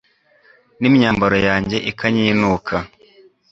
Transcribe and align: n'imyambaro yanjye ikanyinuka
n'imyambaro 0.79 1.35
yanjye 1.47 1.77
ikanyinuka 1.91 2.75